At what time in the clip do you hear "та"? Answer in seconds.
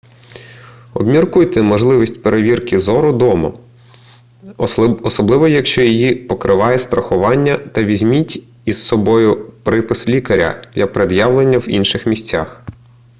7.57-7.83